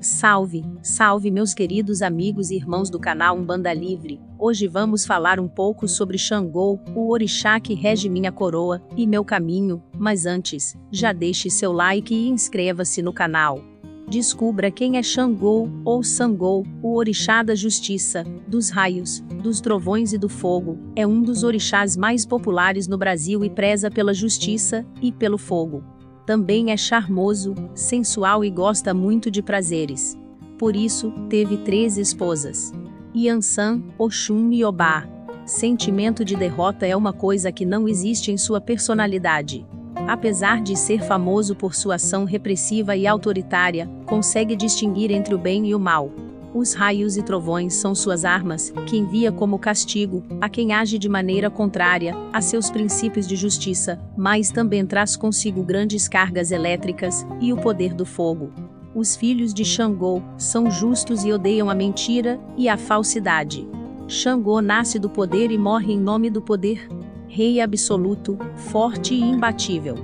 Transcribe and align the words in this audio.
Salve, 0.00 0.64
salve 0.82 1.30
meus 1.30 1.52
queridos 1.52 2.00
amigos 2.00 2.50
e 2.50 2.56
irmãos 2.56 2.88
do 2.88 2.98
canal 2.98 3.36
Umbanda 3.36 3.70
Livre. 3.74 4.18
Hoje 4.38 4.66
vamos 4.66 5.04
falar 5.04 5.38
um 5.38 5.46
pouco 5.46 5.86
sobre 5.86 6.16
Xangô, 6.16 6.80
o 6.94 7.10
orixá 7.10 7.60
que 7.60 7.74
rege 7.74 8.08
minha 8.08 8.32
coroa 8.32 8.82
e 8.96 9.06
meu 9.06 9.22
caminho, 9.22 9.82
mas 9.98 10.24
antes, 10.24 10.74
já 10.90 11.12
deixe 11.12 11.50
seu 11.50 11.70
like 11.70 12.14
e 12.14 12.28
inscreva-se 12.30 13.02
no 13.02 13.12
canal. 13.12 13.62
Descubra 14.08 14.70
quem 14.70 14.96
é 14.96 15.02
Xangô 15.02 15.68
ou 15.84 16.02
Sangô, 16.02 16.64
o 16.82 16.96
orixá 16.96 17.42
da 17.42 17.54
justiça, 17.54 18.24
dos 18.48 18.70
raios, 18.70 19.20
dos 19.42 19.60
trovões 19.60 20.14
e 20.14 20.18
do 20.18 20.30
fogo. 20.30 20.78
É 20.96 21.06
um 21.06 21.20
dos 21.20 21.44
orixás 21.44 21.94
mais 21.94 22.24
populares 22.24 22.88
no 22.88 22.96
Brasil 22.96 23.44
e 23.44 23.50
preza 23.50 23.90
pela 23.90 24.14
justiça 24.14 24.82
e 25.02 25.12
pelo 25.12 25.36
fogo. 25.36 25.84
Também 26.30 26.70
é 26.70 26.76
charmoso, 26.76 27.56
sensual 27.74 28.44
e 28.44 28.50
gosta 28.50 28.94
muito 28.94 29.32
de 29.32 29.42
prazeres. 29.42 30.16
Por 30.56 30.76
isso, 30.76 31.12
teve 31.28 31.56
três 31.56 31.98
esposas. 31.98 32.72
Yansan, 33.12 33.82
Oxum 33.98 34.52
e 34.52 34.64
Obá. 34.64 35.08
Sentimento 35.44 36.24
de 36.24 36.36
derrota 36.36 36.86
é 36.86 36.94
uma 36.94 37.12
coisa 37.12 37.50
que 37.50 37.66
não 37.66 37.88
existe 37.88 38.30
em 38.30 38.36
sua 38.36 38.60
personalidade. 38.60 39.66
Apesar 40.06 40.62
de 40.62 40.76
ser 40.76 41.02
famoso 41.02 41.56
por 41.56 41.74
sua 41.74 41.96
ação 41.96 42.24
repressiva 42.24 42.94
e 42.94 43.08
autoritária, 43.08 43.90
consegue 44.06 44.54
distinguir 44.54 45.10
entre 45.10 45.34
o 45.34 45.38
bem 45.38 45.66
e 45.66 45.74
o 45.74 45.80
mal. 45.80 46.12
Os 46.52 46.74
raios 46.74 47.16
e 47.16 47.22
trovões 47.22 47.74
são 47.74 47.94
suas 47.94 48.24
armas, 48.24 48.72
que 48.86 48.96
envia 48.96 49.30
como 49.30 49.58
castigo 49.58 50.24
a 50.40 50.48
quem 50.48 50.72
age 50.72 50.98
de 50.98 51.08
maneira 51.08 51.48
contrária 51.48 52.16
a 52.32 52.40
seus 52.40 52.68
princípios 52.68 53.26
de 53.26 53.36
justiça, 53.36 54.00
mas 54.16 54.50
também 54.50 54.84
traz 54.84 55.16
consigo 55.16 55.62
grandes 55.62 56.08
cargas 56.08 56.50
elétricas 56.50 57.24
e 57.40 57.52
o 57.52 57.56
poder 57.56 57.94
do 57.94 58.04
fogo. 58.04 58.52
Os 58.92 59.14
filhos 59.14 59.54
de 59.54 59.64
Xangô 59.64 60.20
são 60.36 60.68
justos 60.68 61.24
e 61.24 61.32
odeiam 61.32 61.70
a 61.70 61.74
mentira 61.74 62.40
e 62.56 62.68
a 62.68 62.76
falsidade. 62.76 63.68
Xangô 64.08 64.60
nasce 64.60 64.98
do 64.98 65.08
poder 65.08 65.52
e 65.52 65.58
morre 65.58 65.92
em 65.92 66.00
nome 66.00 66.28
do 66.28 66.42
poder. 66.42 66.88
Rei 67.28 67.60
absoluto, 67.60 68.36
forte 68.56 69.14
e 69.14 69.20
imbatível. 69.20 69.94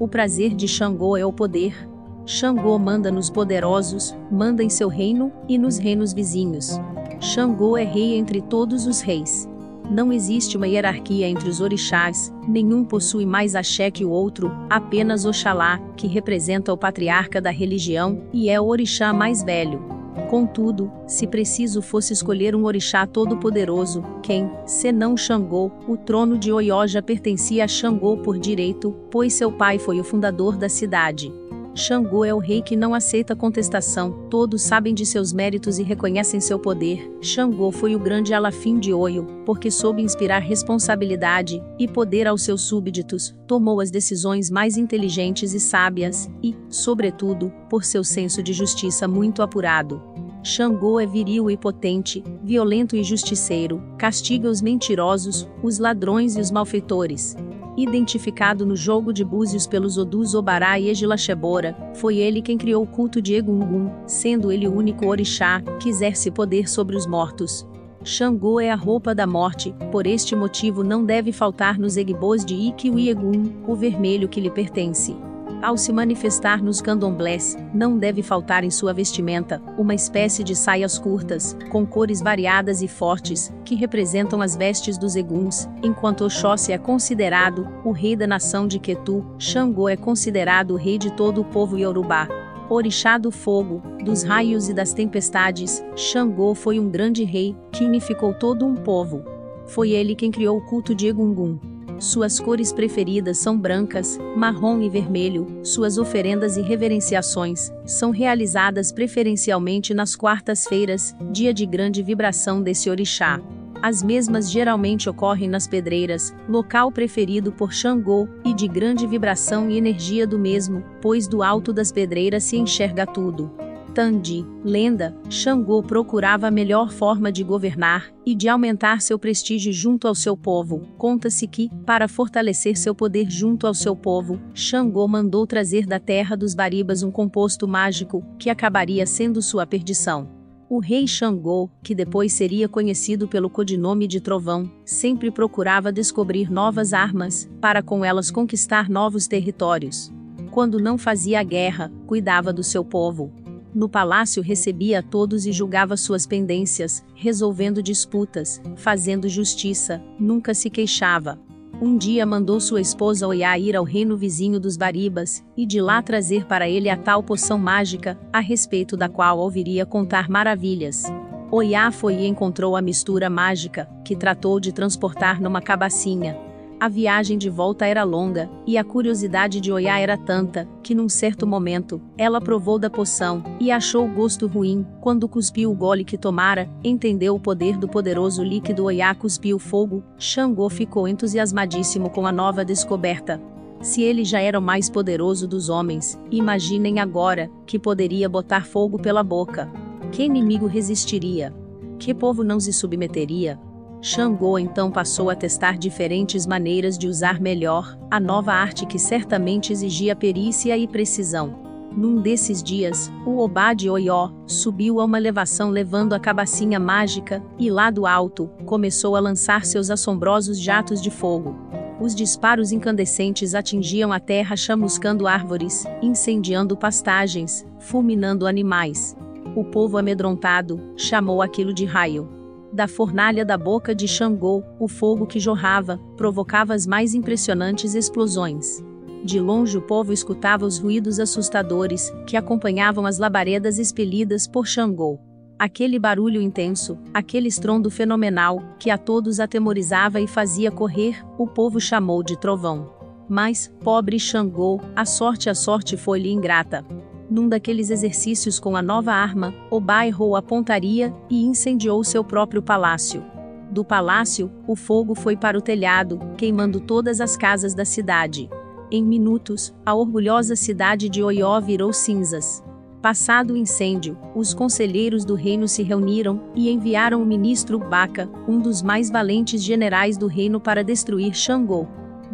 O 0.00 0.08
prazer 0.08 0.52
de 0.52 0.66
Xangô 0.66 1.16
é 1.16 1.24
o 1.24 1.32
poder, 1.32 1.88
Xangô 2.24 2.78
manda 2.78 3.10
nos 3.10 3.28
poderosos, 3.28 4.14
manda 4.30 4.62
em 4.62 4.68
seu 4.68 4.88
reino 4.88 5.32
e 5.48 5.58
nos 5.58 5.76
reinos 5.76 6.12
vizinhos. 6.12 6.80
Xangô 7.20 7.76
é 7.76 7.84
rei 7.84 8.16
entre 8.16 8.40
todos 8.40 8.86
os 8.86 9.00
reis. 9.00 9.48
Não 9.90 10.12
existe 10.12 10.56
uma 10.56 10.68
hierarquia 10.68 11.28
entre 11.28 11.48
os 11.48 11.60
orixás, 11.60 12.32
nenhum 12.46 12.84
possui 12.84 13.26
mais 13.26 13.56
axé 13.56 13.90
que 13.90 14.04
o 14.04 14.10
outro, 14.10 14.52
apenas 14.70 15.24
Oxalá, 15.24 15.78
que 15.96 16.06
representa 16.06 16.72
o 16.72 16.76
patriarca 16.76 17.40
da 17.40 17.50
religião 17.50 18.22
e 18.32 18.48
é 18.48 18.60
o 18.60 18.66
orixá 18.66 19.12
mais 19.12 19.42
velho. 19.42 19.84
Contudo, 20.30 20.90
se 21.06 21.26
preciso 21.26 21.82
fosse 21.82 22.12
escolher 22.12 22.54
um 22.54 22.64
orixá 22.64 23.06
todo-poderoso, 23.06 24.02
quem, 24.22 24.50
senão 24.64 25.16
Xangô, 25.16 25.70
o 25.88 25.96
trono 25.96 26.38
de 26.38 26.52
Oió 26.52 26.86
já 26.86 27.02
pertencia 27.02 27.64
a 27.64 27.68
Xangô 27.68 28.16
por 28.16 28.38
direito, 28.38 28.94
pois 29.10 29.34
seu 29.34 29.50
pai 29.50 29.78
foi 29.78 30.00
o 30.00 30.04
fundador 30.04 30.56
da 30.56 30.68
cidade. 30.68 31.32
Xangô 31.74 32.22
é 32.22 32.34
o 32.34 32.38
rei 32.38 32.60
que 32.60 32.76
não 32.76 32.92
aceita 32.92 33.34
contestação, 33.34 34.26
todos 34.28 34.60
sabem 34.60 34.92
de 34.92 35.06
seus 35.06 35.32
méritos 35.32 35.78
e 35.78 35.82
reconhecem 35.82 36.38
seu 36.38 36.58
poder. 36.58 37.10
Xangô 37.22 37.72
foi 37.72 37.96
o 37.96 37.98
grande 37.98 38.34
alafim 38.34 38.78
de 38.78 38.92
Oio, 38.92 39.26
porque 39.46 39.70
soube 39.70 40.02
inspirar 40.02 40.40
responsabilidade 40.40 41.62
e 41.78 41.88
poder 41.88 42.28
aos 42.28 42.42
seus 42.42 42.60
súbditos, 42.60 43.34
tomou 43.46 43.80
as 43.80 43.90
decisões 43.90 44.50
mais 44.50 44.76
inteligentes 44.76 45.54
e 45.54 45.60
sábias, 45.60 46.30
e, 46.42 46.54
sobretudo, 46.68 47.50
por 47.70 47.84
seu 47.84 48.04
senso 48.04 48.42
de 48.42 48.52
justiça 48.52 49.08
muito 49.08 49.40
apurado. 49.40 50.02
Xangô 50.44 51.00
é 51.00 51.06
viril 51.06 51.50
e 51.50 51.56
potente, 51.56 52.22
violento 52.42 52.96
e 52.96 53.02
justiceiro, 53.02 53.82
castiga 53.96 54.50
os 54.50 54.60
mentirosos, 54.60 55.48
os 55.62 55.78
ladrões 55.78 56.36
e 56.36 56.40
os 56.40 56.50
malfeitores 56.50 57.34
identificado 57.76 58.66
no 58.66 58.76
jogo 58.76 59.12
de 59.12 59.24
búzios 59.24 59.66
pelos 59.66 59.96
Odus 59.96 60.34
Obará 60.34 60.78
e 60.78 60.88
Egilaxebora, 60.88 61.76
foi 61.94 62.18
ele 62.18 62.42
quem 62.42 62.58
criou 62.58 62.82
o 62.82 62.86
culto 62.86 63.20
de 63.20 63.34
Egungun, 63.34 63.90
sendo 64.06 64.52
ele 64.52 64.68
o 64.68 64.74
único 64.74 65.06
orixá 65.06 65.60
que 65.80 65.88
exerce 65.88 66.30
poder 66.30 66.68
sobre 66.68 66.96
os 66.96 67.06
mortos. 67.06 67.66
Xangô 68.04 68.58
é 68.58 68.70
a 68.70 68.74
roupa 68.74 69.14
da 69.14 69.26
morte, 69.26 69.74
por 69.90 70.06
este 70.06 70.34
motivo 70.34 70.82
não 70.82 71.04
deve 71.04 71.30
faltar 71.32 71.78
nos 71.78 71.96
egbos 71.96 72.44
de 72.44 72.54
Ikki 72.54 73.08
Egun, 73.08 73.62
o 73.66 73.74
vermelho 73.74 74.28
que 74.28 74.40
lhe 74.40 74.50
pertence. 74.50 75.16
Ao 75.62 75.76
se 75.76 75.92
manifestar 75.92 76.60
nos 76.60 76.80
candomblés, 76.80 77.56
não 77.72 77.96
deve 77.96 78.20
faltar 78.20 78.64
em 78.64 78.70
sua 78.70 78.92
vestimenta 78.92 79.62
uma 79.78 79.94
espécie 79.94 80.42
de 80.42 80.56
saias 80.56 80.98
curtas, 80.98 81.56
com 81.70 81.86
cores 81.86 82.20
variadas 82.20 82.82
e 82.82 82.88
fortes, 82.88 83.54
que 83.64 83.76
representam 83.76 84.42
as 84.42 84.56
vestes 84.56 84.98
dos 84.98 85.14
eguns, 85.14 85.68
enquanto 85.80 86.24
Oxóssi 86.24 86.72
é 86.72 86.78
considerado 86.78 87.68
o 87.84 87.92
rei 87.92 88.16
da 88.16 88.26
nação 88.26 88.66
de 88.66 88.80
Quetu, 88.80 89.24
Xangô 89.38 89.88
é 89.88 89.96
considerado 89.96 90.72
o 90.72 90.76
rei 90.76 90.98
de 90.98 91.12
todo 91.12 91.40
o 91.40 91.44
povo 91.44 91.78
Yorubá. 91.78 92.26
Orixá 92.68 93.16
do 93.16 93.30
fogo, 93.30 93.80
dos 94.04 94.24
raios 94.24 94.68
e 94.68 94.74
das 94.74 94.92
tempestades, 94.92 95.80
Xangô 95.94 96.56
foi 96.56 96.80
um 96.80 96.90
grande 96.90 97.22
rei, 97.22 97.54
que 97.70 97.84
unificou 97.84 98.34
todo 98.34 98.66
um 98.66 98.74
povo. 98.74 99.22
Foi 99.68 99.90
ele 99.90 100.16
quem 100.16 100.32
criou 100.32 100.58
o 100.58 100.66
culto 100.66 100.92
de 100.92 101.06
Egungun. 101.06 101.71
Suas 102.02 102.40
cores 102.40 102.72
preferidas 102.72 103.38
são 103.38 103.56
brancas, 103.56 104.18
marrom 104.36 104.82
e 104.82 104.90
vermelho. 104.90 105.60
Suas 105.62 105.98
oferendas 105.98 106.56
e 106.56 106.60
reverenciações 106.60 107.70
são 107.86 108.10
realizadas 108.10 108.90
preferencialmente 108.90 109.94
nas 109.94 110.16
quartas-feiras, 110.16 111.14
dia 111.30 111.54
de 111.54 111.64
grande 111.64 112.02
vibração 112.02 112.60
desse 112.60 112.90
orixá. 112.90 113.40
As 113.80 114.02
mesmas 114.02 114.50
geralmente 114.50 115.08
ocorrem 115.08 115.48
nas 115.48 115.68
pedreiras, 115.68 116.34
local 116.48 116.90
preferido 116.90 117.52
por 117.52 117.72
Xangô, 117.72 118.28
e 118.44 118.52
de 118.52 118.66
grande 118.66 119.06
vibração 119.06 119.70
e 119.70 119.78
energia 119.78 120.26
do 120.26 120.40
mesmo, 120.40 120.82
pois 121.00 121.28
do 121.28 121.40
alto 121.40 121.72
das 121.72 121.92
pedreiras 121.92 122.42
se 122.42 122.56
enxerga 122.56 123.06
tudo. 123.06 123.48
Tandi, 123.94 124.42
lenda, 124.64 125.14
Xangô 125.28 125.82
procurava 125.82 126.46
a 126.46 126.50
melhor 126.50 126.90
forma 126.90 127.30
de 127.30 127.44
governar 127.44 128.10
e 128.24 128.34
de 128.34 128.48
aumentar 128.48 129.02
seu 129.02 129.18
prestígio 129.18 129.70
junto 129.70 130.08
ao 130.08 130.14
seu 130.14 130.34
povo. 130.34 130.88
Conta-se 130.96 131.46
que, 131.46 131.68
para 131.84 132.08
fortalecer 132.08 132.78
seu 132.78 132.94
poder 132.94 133.30
junto 133.30 133.66
ao 133.66 133.74
seu 133.74 133.94
povo, 133.94 134.40
Xangô 134.54 135.06
mandou 135.06 135.46
trazer 135.46 135.86
da 135.86 136.00
terra 136.00 136.34
dos 136.34 136.54
Baribas 136.54 137.02
um 137.02 137.10
composto 137.10 137.68
mágico 137.68 138.24
que 138.38 138.48
acabaria 138.48 139.04
sendo 139.04 139.42
sua 139.42 139.66
perdição. 139.66 140.26
O 140.70 140.78
rei 140.78 141.06
Xangô, 141.06 141.68
que 141.82 141.94
depois 141.94 142.32
seria 142.32 142.66
conhecido 142.66 143.28
pelo 143.28 143.50
codinome 143.50 144.06
de 144.06 144.22
Trovão, 144.22 144.72
sempre 144.86 145.30
procurava 145.30 145.92
descobrir 145.92 146.50
novas 146.50 146.94
armas, 146.94 147.46
para 147.60 147.82
com 147.82 148.02
elas 148.02 148.30
conquistar 148.30 148.88
novos 148.88 149.26
territórios. 149.26 150.10
Quando 150.50 150.80
não 150.80 150.96
fazia 150.96 151.42
guerra, 151.42 151.92
cuidava 152.06 152.54
do 152.54 152.62
seu 152.62 152.82
povo, 152.82 153.30
no 153.74 153.88
palácio 153.88 154.42
recebia 154.42 154.98
a 154.98 155.02
todos 155.02 155.46
e 155.46 155.52
julgava 155.52 155.96
suas 155.96 156.26
pendências, 156.26 157.04
resolvendo 157.14 157.82
disputas, 157.82 158.60
fazendo 158.76 159.28
justiça, 159.28 160.02
nunca 160.18 160.52
se 160.54 160.68
queixava. 160.68 161.38
Um 161.80 161.96
dia 161.96 162.24
mandou 162.24 162.60
sua 162.60 162.80
esposa 162.80 163.26
Oiá 163.26 163.58
ir 163.58 163.74
ao 163.74 163.82
reino 163.82 164.16
vizinho 164.16 164.60
dos 164.60 164.76
Baribas, 164.76 165.42
e 165.56 165.66
de 165.66 165.80
lá 165.80 166.00
trazer 166.00 166.46
para 166.46 166.68
ele 166.68 166.88
a 166.88 166.96
tal 166.96 167.22
poção 167.22 167.58
mágica, 167.58 168.18
a 168.32 168.40
respeito 168.40 168.96
da 168.96 169.08
qual 169.08 169.38
ouviria 169.38 169.84
contar 169.84 170.28
maravilhas. 170.28 171.04
Oiá 171.50 171.90
foi 171.90 172.14
e 172.14 172.26
encontrou 172.26 172.76
a 172.76 172.82
mistura 172.82 173.28
mágica, 173.28 173.88
que 174.04 174.14
tratou 174.14 174.60
de 174.60 174.72
transportar 174.72 175.40
numa 175.40 175.60
cabacinha, 175.60 176.38
a 176.82 176.88
viagem 176.88 177.38
de 177.38 177.48
volta 177.48 177.86
era 177.86 178.02
longa, 178.02 178.50
e 178.66 178.76
a 178.76 178.82
curiosidade 178.82 179.60
de 179.60 179.70
Oiá 179.70 180.00
era 180.00 180.18
tanta, 180.18 180.68
que 180.82 180.96
num 180.96 181.08
certo 181.08 181.46
momento, 181.46 182.02
ela 182.18 182.40
provou 182.40 182.76
da 182.76 182.90
poção, 182.90 183.40
e 183.60 183.70
achou 183.70 184.04
o 184.04 184.12
gosto 184.12 184.48
ruim, 184.48 184.84
quando 185.00 185.28
cuspiu 185.28 185.70
o 185.70 185.76
gole 185.76 186.02
que 186.02 186.18
tomara, 186.18 186.68
entendeu 186.82 187.36
o 187.36 187.38
poder 187.38 187.76
do 187.76 187.86
poderoso 187.86 188.42
líquido 188.42 188.82
Oiá 188.82 189.14
cuspiu 189.14 189.60
fogo, 189.60 190.02
Xangô 190.18 190.68
ficou 190.68 191.06
entusiasmadíssimo 191.06 192.10
com 192.10 192.26
a 192.26 192.32
nova 192.32 192.64
descoberta. 192.64 193.40
Se 193.80 194.02
ele 194.02 194.24
já 194.24 194.40
era 194.40 194.58
o 194.58 194.62
mais 194.62 194.90
poderoso 194.90 195.46
dos 195.46 195.68
homens, 195.68 196.18
imaginem 196.32 196.98
agora, 196.98 197.48
que 197.64 197.78
poderia 197.78 198.28
botar 198.28 198.66
fogo 198.66 198.98
pela 198.98 199.22
boca. 199.22 199.70
Que 200.10 200.24
inimigo 200.24 200.66
resistiria? 200.66 201.54
Que 201.96 202.12
povo 202.12 202.42
não 202.42 202.58
se 202.58 202.72
submeteria? 202.72 203.56
Xangô 204.04 204.58
então 204.58 204.90
passou 204.90 205.30
a 205.30 205.36
testar 205.36 205.78
diferentes 205.78 206.44
maneiras 206.44 206.98
de 206.98 207.06
usar 207.06 207.40
melhor 207.40 207.96
a 208.10 208.18
nova 208.18 208.52
arte 208.52 208.84
que 208.84 208.98
certamente 208.98 209.72
exigia 209.72 210.16
perícia 210.16 210.76
e 210.76 210.88
precisão. 210.88 211.62
Num 211.96 212.20
desses 212.20 212.60
dias, 212.64 213.12
o 213.24 213.38
Obá 213.38 213.72
de 213.74 213.88
Oió 213.88 214.28
subiu 214.44 214.98
a 214.98 215.04
uma 215.04 215.18
elevação 215.18 215.70
levando 215.70 216.14
a 216.14 216.18
cabacinha 216.18 216.80
mágica, 216.80 217.40
e 217.56 217.70
lá 217.70 217.90
do 217.90 218.04
alto, 218.04 218.50
começou 218.66 219.14
a 219.14 219.20
lançar 219.20 219.64
seus 219.64 219.88
assombrosos 219.88 220.58
jatos 220.58 221.00
de 221.00 221.10
fogo. 221.10 221.54
Os 222.00 222.12
disparos 222.12 222.72
incandescentes 222.72 223.54
atingiam 223.54 224.12
a 224.12 224.18
terra 224.18 224.56
chamuscando 224.56 225.28
árvores, 225.28 225.84
incendiando 226.02 226.76
pastagens, 226.76 227.64
fulminando 227.78 228.48
animais. 228.48 229.16
O 229.54 229.62
povo 229.62 229.96
amedrontado 229.96 230.80
chamou 230.96 231.40
aquilo 231.40 231.72
de 231.72 231.84
raio. 231.84 232.41
Da 232.72 232.88
fornalha 232.88 233.44
da 233.44 233.58
boca 233.58 233.94
de 233.94 234.08
Xangô, 234.08 234.64
o 234.80 234.88
fogo 234.88 235.26
que 235.26 235.38
jorrava 235.38 236.00
provocava 236.16 236.72
as 236.72 236.86
mais 236.86 237.12
impressionantes 237.12 237.94
explosões. 237.94 238.82
De 239.22 239.38
longe 239.38 239.76
o 239.76 239.82
povo 239.82 240.10
escutava 240.10 240.64
os 240.64 240.78
ruídos 240.78 241.20
assustadores 241.20 242.10
que 242.26 242.34
acompanhavam 242.34 243.04
as 243.04 243.18
labaredas 243.18 243.78
expelidas 243.78 244.46
por 244.46 244.66
Xangô. 244.66 245.20
Aquele 245.58 245.98
barulho 245.98 246.40
intenso, 246.40 246.98
aquele 247.12 247.46
estrondo 247.46 247.90
fenomenal, 247.90 248.62
que 248.78 248.90
a 248.90 248.96
todos 248.96 249.38
atemorizava 249.38 250.18
e 250.18 250.26
fazia 250.26 250.70
correr, 250.70 251.22
o 251.36 251.46
povo 251.46 251.78
chamou 251.78 252.22
de 252.22 252.40
trovão. 252.40 252.90
Mas, 253.28 253.70
pobre 253.84 254.18
Xangô, 254.18 254.80
a 254.96 255.04
sorte 255.04 255.50
a 255.50 255.54
sorte 255.54 255.96
foi-lhe 255.96 256.32
ingrata 256.32 256.84
num 257.32 257.48
daqueles 257.48 257.90
exercícios 257.90 258.60
com 258.60 258.76
a 258.76 258.82
nova 258.82 259.12
arma, 259.12 259.54
Obá 259.70 260.06
errou 260.06 260.36
a 260.36 260.42
pontaria 260.42 261.12
e 261.30 261.42
incendiou 261.42 262.04
seu 262.04 262.22
próprio 262.22 262.62
palácio. 262.62 263.24
Do 263.70 263.82
palácio, 263.82 264.52
o 264.68 264.76
fogo 264.76 265.14
foi 265.14 265.34
para 265.34 265.56
o 265.56 265.62
telhado, 265.62 266.20
queimando 266.36 266.78
todas 266.78 267.22
as 267.22 267.36
casas 267.36 267.74
da 267.74 267.86
cidade. 267.86 268.50
Em 268.90 269.02
minutos, 269.02 269.74
a 269.86 269.94
orgulhosa 269.94 270.54
cidade 270.54 271.08
de 271.08 271.22
Oió 271.22 271.58
virou 271.58 271.90
cinzas. 271.90 272.62
Passado 273.00 273.54
o 273.54 273.56
incêndio, 273.56 274.16
os 274.36 274.52
conselheiros 274.52 275.24
do 275.24 275.34
reino 275.34 275.66
se 275.66 275.82
reuniram 275.82 276.38
e 276.54 276.70
enviaram 276.70 277.22
o 277.22 277.26
ministro 277.26 277.78
Baca, 277.78 278.28
um 278.46 278.60
dos 278.60 278.82
mais 278.82 279.10
valentes 279.10 279.62
generais 279.62 280.18
do 280.18 280.26
reino 280.26 280.60
para 280.60 280.84
destruir 280.84 281.34
Xangô. 281.34 281.88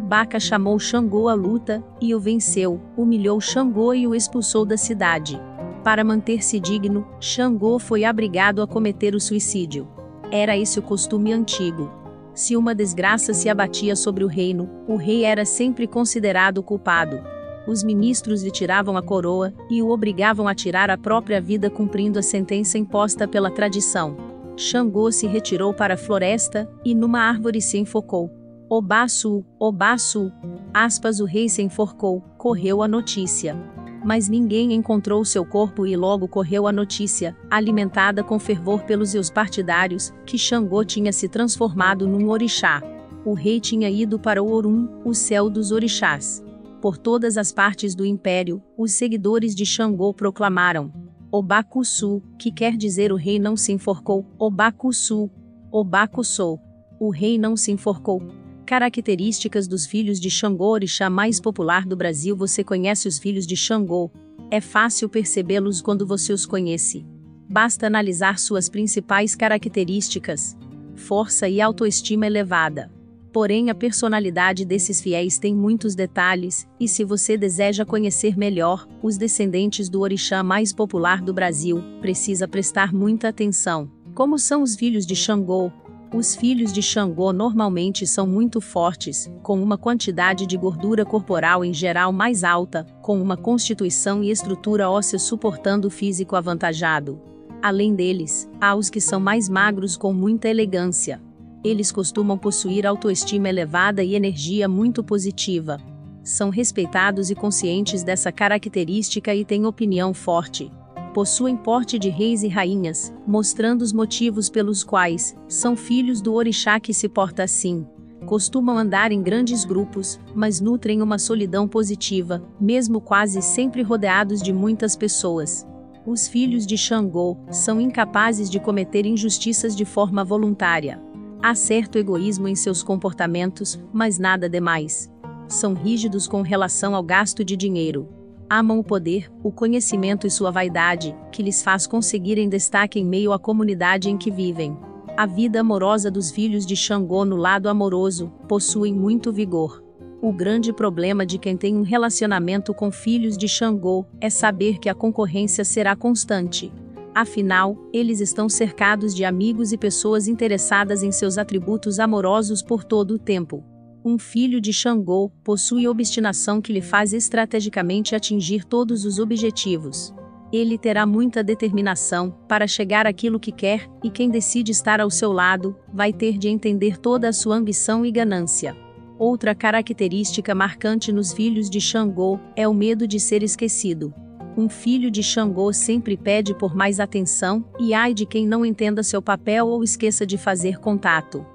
Baca 0.09 0.39
chamou 0.39 0.79
Xangô 0.79 1.27
à 1.27 1.35
luta, 1.35 1.83
e 2.01 2.15
o 2.15 2.19
venceu, 2.19 2.81
humilhou 2.97 3.39
Xangô 3.39 3.93
e 3.93 4.07
o 4.07 4.15
expulsou 4.15 4.65
da 4.65 4.75
cidade. 4.75 5.39
Para 5.83 6.03
manter-se 6.03 6.59
digno, 6.59 7.05
Xangô 7.19 7.77
foi 7.77 8.09
obrigado 8.09 8.63
a 8.63 8.65
cometer 8.65 9.13
o 9.13 9.19
suicídio. 9.19 9.87
Era 10.31 10.57
esse 10.57 10.79
o 10.79 10.81
costume 10.81 11.31
antigo. 11.31 11.91
Se 12.33 12.57
uma 12.57 12.73
desgraça 12.73 13.35
se 13.35 13.49
abatia 13.49 13.95
sobre 13.95 14.23
o 14.23 14.27
reino, 14.27 14.67
o 14.87 14.95
rei 14.95 15.25
era 15.25 15.45
sempre 15.45 15.85
considerado 15.85 16.63
culpado. 16.63 17.21
Os 17.67 17.83
ministros 17.83 18.41
lhe 18.41 18.49
tiravam 18.49 18.97
a 18.97 19.03
coroa 19.03 19.53
e 19.69 19.79
o 19.79 19.89
obrigavam 19.91 20.47
a 20.47 20.55
tirar 20.55 20.89
a 20.89 20.97
própria 20.97 21.39
vida 21.39 21.69
cumprindo 21.69 22.17
a 22.17 22.23
sentença 22.23 22.79
imposta 22.79 23.27
pela 23.27 23.51
tradição. 23.51 24.17
Xangô 24.57 25.11
se 25.11 25.27
retirou 25.27 25.71
para 25.71 25.93
a 25.93 25.97
floresta 25.97 26.67
e 26.83 26.95
numa 26.95 27.19
árvore 27.19 27.61
se 27.61 27.77
enfocou. 27.77 28.38
Obaçu, 28.71 29.43
Obaçu. 29.59 30.31
Aspas 30.71 31.19
o 31.19 31.25
rei 31.25 31.49
se 31.49 31.59
enforcou, 31.59 32.21
correu 32.37 32.83
a 32.83 32.87
notícia. 32.87 33.57
Mas 34.05 34.29
ninguém 34.29 34.73
encontrou 34.73 35.25
seu 35.25 35.43
corpo 35.43 35.87
e 35.87 35.97
logo 35.97 36.27
correu 36.27 36.67
a 36.67 36.71
notícia, 36.71 37.35
alimentada 37.49 38.23
com 38.23 38.37
fervor 38.37 38.83
pelos 38.83 39.09
seus 39.09 39.31
partidários, 39.31 40.13
que 40.23 40.37
Xangô 40.37 40.85
tinha 40.85 41.11
se 41.11 41.27
transformado 41.27 42.07
num 42.07 42.29
orixá. 42.29 42.79
O 43.25 43.33
rei 43.33 43.59
tinha 43.59 43.89
ido 43.89 44.19
para 44.19 44.41
o 44.41 44.51
Orum, 44.51 44.87
o 45.03 45.15
céu 45.15 45.49
dos 45.49 45.71
orixás. 45.71 46.43
Por 46.79 46.95
todas 46.95 47.37
as 47.37 47.51
partes 47.51 47.95
do 47.95 48.05
império, 48.05 48.61
os 48.77 48.91
seguidores 48.91 49.55
de 49.55 49.65
Xangô 49.65 50.13
proclamaram: 50.13 50.93
Obacuçu, 51.31 52.21
que 52.37 52.51
quer 52.51 52.77
dizer 52.77 53.11
o 53.11 53.15
rei 53.15 53.39
não 53.39 53.57
se 53.57 53.71
enforcou, 53.71 54.27
Obacuçu, 54.37 55.27
Obacuçou. 55.71 56.59
O 56.99 57.09
rei 57.09 57.37
não 57.37 57.55
se 57.55 57.71
enforcou, 57.71 58.21
Características 58.69 59.67
dos 59.67 59.87
filhos 59.87 60.19
de 60.19 60.29
Xangô 60.29 60.67
Orixá 60.67 61.09
mais 61.09 61.39
popular 61.39 61.87
do 61.87 61.95
Brasil 61.95 62.35
Você 62.35 62.63
conhece 62.63 63.07
os 63.07 63.17
filhos 63.17 63.47
de 63.47 63.55
Xangô? 63.55 64.11
É 64.51 64.61
fácil 64.61 65.09
percebê-los 65.09 65.81
quando 65.81 66.05
você 66.05 66.31
os 66.31 66.45
conhece. 66.45 67.03
Basta 67.49 67.87
analisar 67.87 68.37
suas 68.37 68.69
principais 68.69 69.33
características. 69.33 70.55
Força 70.95 71.49
e 71.49 71.59
autoestima 71.59 72.27
elevada. 72.27 72.91
Porém, 73.33 73.71
a 73.71 73.73
personalidade 73.73 74.63
desses 74.65 75.01
fiéis 75.01 75.39
tem 75.39 75.55
muitos 75.55 75.95
detalhes, 75.95 76.67
e 76.79 76.87
se 76.87 77.03
você 77.03 77.35
deseja 77.35 77.83
conhecer 77.83 78.37
melhor 78.37 78.87
os 79.01 79.17
descendentes 79.17 79.89
do 79.89 80.01
orixá 80.01 80.43
mais 80.43 80.71
popular 80.71 81.23
do 81.23 81.33
Brasil, 81.33 81.83
precisa 82.01 82.47
prestar 82.47 82.93
muita 82.93 83.29
atenção. 83.29 83.89
Como 84.13 84.37
são 84.37 84.61
os 84.61 84.75
filhos 84.75 85.07
de 85.07 85.15
Xangô? 85.15 85.71
Os 86.11 86.35
filhos 86.35 86.73
de 86.73 86.81
Xangô 86.81 87.31
normalmente 87.31 88.07
são 88.07 88.25
muito 88.25 88.59
fortes, 88.59 89.31
com 89.43 89.61
uma 89.61 89.77
quantidade 89.77 90.47
de 90.47 90.57
gordura 90.57 91.05
corporal 91.05 91.63
em 91.63 91.71
geral 91.71 92.11
mais 92.11 92.43
alta, 92.43 92.83
com 92.99 93.21
uma 93.21 93.37
constituição 93.37 94.23
e 94.23 94.31
estrutura 94.31 94.89
óssea 94.89 95.19
suportando 95.19 95.87
o 95.87 95.91
físico 95.91 96.35
avantajado. 96.35 97.21
Além 97.61 97.93
deles, 97.93 98.49
há 98.59 98.73
os 98.73 98.89
que 98.89 98.99
são 98.99 99.19
mais 99.19 99.47
magros 99.47 99.95
com 99.95 100.11
muita 100.11 100.49
elegância. 100.49 101.21
Eles 101.63 101.91
costumam 101.91 102.39
possuir 102.39 102.87
autoestima 102.87 103.47
elevada 103.47 104.03
e 104.03 104.15
energia 104.15 104.67
muito 104.67 105.03
positiva. 105.03 105.77
São 106.23 106.49
respeitados 106.49 107.29
e 107.29 107.35
conscientes 107.35 108.01
dessa 108.01 108.31
característica 108.31 109.35
e 109.35 109.45
têm 109.45 109.63
opinião 109.63 110.11
forte 110.11 110.71
possuem 111.19 111.57
porte 111.57 111.99
de 111.99 112.07
reis 112.07 112.43
e 112.43 112.47
rainhas, 112.47 113.13
mostrando 113.27 113.81
os 113.81 113.91
motivos 113.91 114.49
pelos 114.49 114.85
quais 114.85 115.35
são 115.49 115.75
filhos 115.75 116.21
do 116.21 116.33
orixá 116.33 116.79
que 116.79 116.93
se 116.93 117.09
porta 117.09 117.43
assim. 117.43 117.85
Costumam 118.25 118.77
andar 118.77 119.11
em 119.11 119.21
grandes 119.21 119.65
grupos, 119.65 120.17
mas 120.33 120.61
nutrem 120.61 121.01
uma 121.01 121.19
solidão 121.19 121.67
positiva, 121.67 122.41
mesmo 122.57 123.01
quase 123.01 123.41
sempre 123.41 123.81
rodeados 123.81 124.41
de 124.41 124.53
muitas 124.53 124.95
pessoas. 124.95 125.67
Os 126.05 126.25
filhos 126.25 126.65
de 126.65 126.77
Xangô 126.77 127.35
são 127.51 127.81
incapazes 127.81 128.49
de 128.49 128.57
cometer 128.57 129.05
injustiças 129.05 129.75
de 129.75 129.83
forma 129.83 130.23
voluntária. 130.23 131.01
Há 131.43 131.53
certo 131.53 131.97
egoísmo 131.97 132.47
em 132.47 132.55
seus 132.55 132.81
comportamentos, 132.81 133.77
mas 133.91 134.17
nada 134.17 134.47
demais. 134.47 135.11
São 135.49 135.73
rígidos 135.73 136.29
com 136.29 136.41
relação 136.41 136.95
ao 136.95 137.03
gasto 137.03 137.43
de 137.43 137.57
dinheiro 137.57 138.07
amam 138.49 138.79
o 138.79 138.83
poder, 138.83 139.31
o 139.43 139.51
conhecimento 139.51 140.25
e 140.25 140.31
sua 140.31 140.49
vaidade, 140.49 141.15
que 141.31 141.43
lhes 141.43 141.61
faz 141.61 141.85
conseguirem 141.85 142.49
destaque 142.49 142.99
em 142.99 143.05
meio 143.05 143.31
à 143.31 143.37
comunidade 143.37 144.09
em 144.09 144.17
que 144.17 144.31
vivem. 144.31 144.75
A 145.15 145.25
vida 145.25 145.59
amorosa 145.59 146.09
dos 146.09 146.31
filhos 146.31 146.65
de 146.65 146.75
Xangô 146.75 147.25
no 147.25 147.35
lado 147.35 147.69
amoroso 147.69 148.31
possui 148.47 148.91
muito 148.93 149.31
vigor. 149.31 149.83
O 150.21 150.33
grande 150.33 150.73
problema 150.73 151.25
de 151.25 151.37
quem 151.37 151.55
tem 151.55 151.77
um 151.77 151.81
relacionamento 151.81 152.73
com 152.73 152.91
filhos 152.91 153.37
de 153.37 153.47
Xangô 153.47 154.05
é 154.19 154.29
saber 154.29 154.79
que 154.79 154.89
a 154.89 154.95
concorrência 154.95 155.63
será 155.63 155.95
constante. 155.95 156.71
Afinal, 157.13 157.77
eles 157.93 158.19
estão 158.19 158.47
cercados 158.47 159.13
de 159.13 159.25
amigos 159.25 159.71
e 159.71 159.77
pessoas 159.77 160.27
interessadas 160.27 161.03
em 161.03 161.11
seus 161.11 161.37
atributos 161.37 161.99
amorosos 161.99 162.61
por 162.61 162.83
todo 162.83 163.15
o 163.15 163.19
tempo. 163.19 163.63
Um 164.09 164.17
filho 164.17 164.59
de 164.59 164.73
Xangô 164.73 165.31
possui 165.43 165.87
obstinação 165.87 166.59
que 166.59 166.73
lhe 166.73 166.81
faz 166.81 167.13
estrategicamente 167.13 168.15
atingir 168.15 168.65
todos 168.65 169.05
os 169.05 169.19
objetivos. 169.19 170.11
Ele 170.51 170.79
terá 170.79 171.05
muita 171.05 171.43
determinação 171.43 172.35
para 172.47 172.65
chegar 172.65 173.05
àquilo 173.05 173.39
que 173.39 173.51
quer, 173.51 173.87
e 174.03 174.09
quem 174.09 174.31
decide 174.31 174.71
estar 174.71 174.99
ao 174.99 175.11
seu 175.11 175.31
lado 175.31 175.77
vai 175.93 176.11
ter 176.11 176.39
de 176.39 176.49
entender 176.49 176.97
toda 176.97 177.29
a 177.29 177.31
sua 177.31 177.55
ambição 177.55 178.03
e 178.03 178.09
ganância. 178.09 178.75
Outra 179.19 179.53
característica 179.53 180.55
marcante 180.55 181.11
nos 181.11 181.31
filhos 181.31 181.69
de 181.69 181.79
Xangô 181.79 182.39
é 182.55 182.67
o 182.67 182.73
medo 182.73 183.07
de 183.07 183.19
ser 183.19 183.43
esquecido. 183.43 184.11
Um 184.57 184.67
filho 184.67 185.11
de 185.11 185.21
Xangô 185.21 185.71
sempre 185.71 186.17
pede 186.17 186.55
por 186.55 186.75
mais 186.75 186.99
atenção, 186.99 187.63
e 187.79 187.93
ai 187.93 188.15
de 188.15 188.25
quem 188.25 188.47
não 188.47 188.65
entenda 188.65 189.03
seu 189.03 189.21
papel 189.21 189.67
ou 189.67 189.83
esqueça 189.83 190.25
de 190.25 190.35
fazer 190.35 190.79
contato. 190.79 191.45